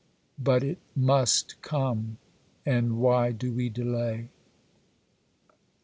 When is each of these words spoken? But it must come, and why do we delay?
But 0.39 0.63
it 0.63 0.79
must 0.95 1.61
come, 1.61 2.17
and 2.65 2.97
why 2.97 3.31
do 3.31 3.53
we 3.53 3.69
delay? 3.69 4.29